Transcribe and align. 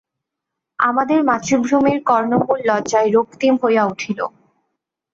আমাদের 0.79 1.19
মাতৃভূমির 1.23 1.99
কর্ণমূল 2.09 2.59
লজ্জায় 2.69 3.09
রক্তিম 3.11 3.53
হইয়া 3.63 3.83
উঠিল। 3.85 4.19